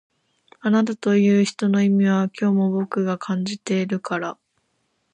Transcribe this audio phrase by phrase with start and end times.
[0.61, 4.35] あなたという人の意味は今日も僕が感じてるから